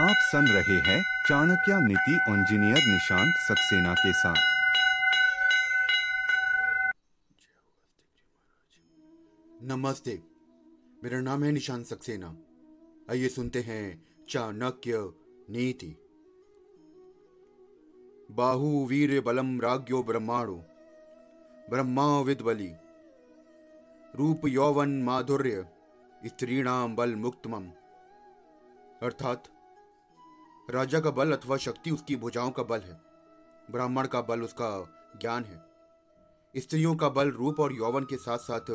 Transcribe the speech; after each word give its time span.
आप 0.00 0.16
सुन 0.16 0.48
रहे 0.48 0.74
हैं 0.76 1.24
चाणक्य 1.28 1.72
नीति 1.80 2.32
इंजीनियर 2.32 2.76
निशांत 2.76 3.34
सक्सेना 3.34 3.94
के 3.94 4.12
साथ। 4.12 4.36
नमस्ते, 9.62 10.22
मेरा 11.04 11.20
नाम 11.20 11.44
है 11.44 11.52
निशांत 11.52 11.86
सक्सेना। 11.86 12.36
आइए 13.10 13.28
सुनते 13.28 13.60
हैं 13.60 14.04
चाणक्य 14.28 14.92
नीति। 15.50 15.96
बाहु 18.30 18.86
वीर 18.86 19.20
बलम 19.20 19.60
राज्यो 19.60 20.02
ब्रह्माणु, 20.02 20.56
ब्रह्मा 21.70 22.20
विद्वली 22.20 22.72
रूप 24.16 24.46
यौवन 24.46 25.02
माधुर्य 25.02 25.66
स्त्रीणाम 26.26 26.96
बल 26.96 27.14
मुक्तमम। 27.14 27.68
अर्थात 29.02 29.44
राजा 30.70 31.00
का 31.00 31.10
बल 31.10 31.32
अथवा 31.32 31.56
शक्ति 31.56 31.90
उसकी 31.90 32.16
भुजाओं 32.16 32.50
का 32.50 32.62
बल 32.62 32.80
है। 32.80 33.00
ब्राह्मण 33.70 34.06
का 34.06 34.22
बल 34.22 34.42
उसका 34.42 34.88
ज्ञान 35.20 35.44
है। 35.44 35.66
स्त्रियों 36.56 36.96
का 36.96 37.08
बल 37.08 37.30
रूप 37.30 37.60
और 37.60 37.72
यौवन 37.72 38.04
के 38.04 38.16
साथ 38.16 38.38
साथ 38.38 38.70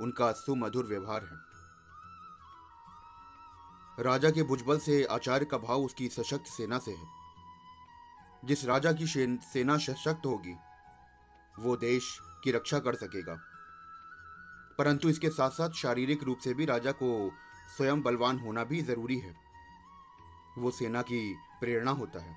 उनका 0.00 0.32
सुमधुर 0.32 0.86
व्यवहार 0.86 1.24
है। 1.24 1.36
राजा 4.04 4.30
के 4.30 4.42
भुजबल 4.42 4.78
से 4.78 5.04
आचार्य 5.04 5.44
का 5.44 5.58
भाव 5.58 5.82
उसकी 5.82 6.08
सशक्त 6.08 6.46
सेना 6.46 6.78
से 6.78 6.90
है। 6.90 7.06
जिस 8.44 8.64
राजा 8.64 8.92
की 8.92 9.06
सेना 9.38 9.78
सशक्त 9.78 10.26
होगी, 10.26 10.54
वो 11.58 11.76
देश 11.76 12.18
की 12.44 12.52
रक्षा 12.52 12.78
कर 12.78 12.94
सकेगा। 12.94 13.40
परंतु 14.78 15.08
इसके 15.08 15.30
साथ 15.30 15.50
साथ 15.50 15.70
शारीरिक 15.70 16.22
रूप 16.22 16.38
से 16.38 16.54
भी 16.54 16.64
राजा 16.64 16.92
को 16.92 17.32
स्वयं 17.76 18.02
बलवान 18.02 18.38
होना 18.38 18.64
भी 18.64 18.82
ज़रूरी 18.82 19.18
है। 19.18 19.51
वो 20.58 20.70
सेना 20.70 21.02
की 21.02 21.34
प्रेरणा 21.60 21.90
होता 21.90 22.22
है। 22.22 22.36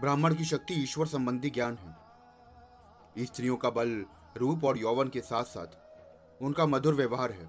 ब्राह्मण 0.00 0.34
की 0.34 0.44
शक्ति 0.44 0.74
ईश्वर 0.74 1.06
संबंधी 1.06 1.50
ज्ञान 1.50 1.76
है। 1.76 3.24
स्त्रियों 3.24 3.56
का 3.56 3.70
बल 3.70 4.04
रूप 4.36 4.64
और 4.64 4.78
यौवन 4.78 5.08
के 5.08 5.20
साथ 5.20 5.44
साथ 5.44 6.42
उनका 6.42 6.66
मधुर 6.66 6.94
व्यवहार 6.94 7.32
है। 7.32 7.48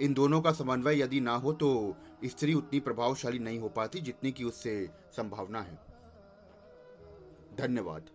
इन 0.00 0.14
दोनों 0.14 0.40
का 0.40 0.52
समन्वय 0.52 1.00
यदि 1.02 1.20
ना 1.20 1.34
हो 1.34 1.52
तो 1.52 1.96
स्त्री 2.24 2.54
उतनी 2.54 2.80
प्रभावशाली 2.80 3.38
नहीं 3.38 3.58
हो 3.58 3.68
पाती 3.68 4.00
जितनी 4.00 4.32
की 4.32 4.44
उससे 4.44 4.90
संभावना 5.12 5.60
है। 5.60 5.78
धन्यवाद। 7.58 8.10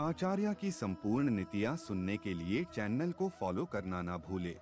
आचार्य 0.00 0.54
की 0.54 0.70
संपूर्ण 0.70 1.30
नीतियाँ 1.30 1.76
सुनने 1.76 2.16
के 2.16 2.34
लिए 2.34 2.64
चैनल 2.64 3.12
को 3.12 3.28
फॉलो 3.28 3.64
करना 3.64 4.02
ना 4.02 4.16
भूले। 4.16 4.56